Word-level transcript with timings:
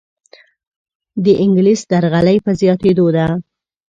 دانګلیس 1.25 1.81
درغلۍ 1.91 2.37
په 2.45 2.51
زیاتیدو 2.59 3.07
ده. 3.15 3.27